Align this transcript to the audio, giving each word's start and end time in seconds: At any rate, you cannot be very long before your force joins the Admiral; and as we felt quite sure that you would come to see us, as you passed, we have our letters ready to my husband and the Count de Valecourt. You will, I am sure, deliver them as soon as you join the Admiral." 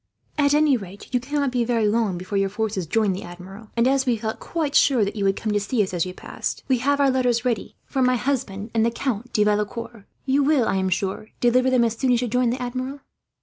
At 0.35 0.55
any 0.55 0.75
rate, 0.77 1.13
you 1.13 1.19
cannot 1.19 1.51
be 1.51 1.63
very 1.63 1.87
long 1.87 2.17
before 2.17 2.35
your 2.39 2.49
force 2.49 2.75
joins 2.87 3.15
the 3.15 3.21
Admiral; 3.21 3.69
and 3.77 3.87
as 3.87 4.07
we 4.07 4.17
felt 4.17 4.39
quite 4.39 4.73
sure 4.73 5.05
that 5.05 5.15
you 5.15 5.23
would 5.23 5.35
come 5.35 5.51
to 5.51 5.59
see 5.59 5.83
us, 5.83 5.93
as 5.93 6.07
you 6.07 6.13
passed, 6.15 6.63
we 6.67 6.79
have 6.79 6.99
our 6.99 7.11
letters 7.11 7.45
ready 7.45 7.75
to 7.93 8.01
my 8.01 8.15
husband 8.15 8.71
and 8.73 8.83
the 8.83 8.89
Count 8.89 9.31
de 9.31 9.43
Valecourt. 9.43 10.05
You 10.25 10.41
will, 10.41 10.67
I 10.67 10.77
am 10.77 10.89
sure, 10.89 11.27
deliver 11.39 11.69
them 11.69 11.83
as 11.83 11.95
soon 11.95 12.11
as 12.13 12.19
you 12.23 12.27
join 12.27 12.49
the 12.49 12.59
Admiral." 12.59 13.01